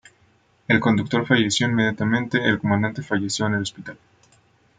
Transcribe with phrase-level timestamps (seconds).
[0.67, 3.99] El conductor falleció inmediatamente; el comandante falleció en hospital.